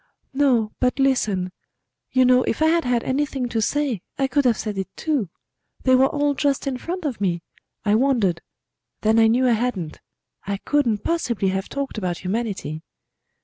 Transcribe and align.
"No; 0.33 0.71
but 0.79 0.97
listen.... 0.97 1.51
You 2.11 2.25
know, 2.25 2.41
if 2.41 2.63
I 2.63 2.65
had 2.65 2.83
had 2.85 3.03
anything 3.03 3.47
to 3.49 3.61
say 3.61 4.01
I 4.17 4.25
could 4.25 4.45
have 4.45 4.57
said 4.57 4.79
it 4.79 4.87
too. 4.95 5.29
They 5.83 5.93
were 5.93 6.07
all 6.07 6.33
just 6.33 6.65
in 6.65 6.79
front 6.79 7.05
of 7.05 7.21
me: 7.21 7.43
I 7.85 7.93
wondered; 7.93 8.41
then 9.01 9.19
I 9.19 9.27
knew 9.27 9.47
I 9.47 9.51
hadn't. 9.53 9.99
I 10.47 10.57
couldn't 10.57 11.03
possibly 11.03 11.49
have 11.49 11.69
talked 11.69 11.99
about 11.99 12.17
Humanity." 12.23 12.81